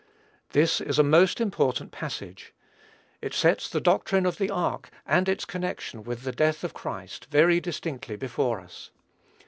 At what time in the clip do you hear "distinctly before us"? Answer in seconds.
7.59-8.89